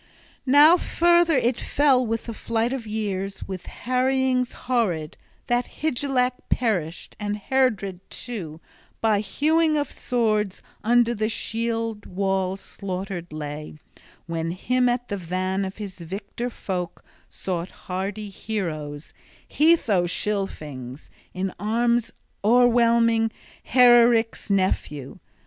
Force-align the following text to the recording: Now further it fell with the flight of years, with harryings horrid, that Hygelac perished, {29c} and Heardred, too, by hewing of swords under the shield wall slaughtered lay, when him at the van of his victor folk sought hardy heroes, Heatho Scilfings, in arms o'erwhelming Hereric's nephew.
Now 0.47 0.77
further 0.77 1.37
it 1.37 1.61
fell 1.61 2.03
with 2.03 2.25
the 2.25 2.33
flight 2.33 2.73
of 2.73 2.87
years, 2.87 3.43
with 3.47 3.67
harryings 3.67 4.53
horrid, 4.65 5.15
that 5.45 5.67
Hygelac 5.83 6.33
perished, 6.49 7.15
{29c} 7.19 7.23
and 7.27 7.37
Heardred, 7.37 7.99
too, 8.09 8.59
by 8.99 9.19
hewing 9.19 9.77
of 9.77 9.91
swords 9.91 10.63
under 10.83 11.13
the 11.13 11.29
shield 11.29 12.07
wall 12.07 12.57
slaughtered 12.57 13.31
lay, 13.31 13.75
when 14.25 14.49
him 14.49 14.89
at 14.89 15.07
the 15.07 15.17
van 15.17 15.63
of 15.63 15.77
his 15.77 15.99
victor 15.99 16.49
folk 16.49 17.05
sought 17.29 17.69
hardy 17.85 18.31
heroes, 18.31 19.13
Heatho 19.47 20.07
Scilfings, 20.07 21.11
in 21.35 21.53
arms 21.59 22.11
o'erwhelming 22.43 23.29
Hereric's 23.65 24.49
nephew. 24.49 25.19